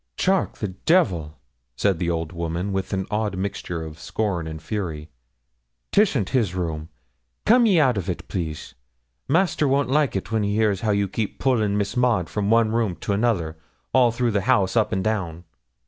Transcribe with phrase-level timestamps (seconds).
[0.17, 1.37] 'Charke the devil!'
[1.75, 5.11] said the old woman, with an odd mixture of scorn and fury.
[5.91, 6.87] ''Tisn't his room; and
[7.45, 8.73] come ye out of it, please.
[9.29, 12.95] Master won't like when he hears how you keep pulling Miss Maud from one room
[12.95, 13.57] to another,
[13.93, 15.43] all through the house, up and down.'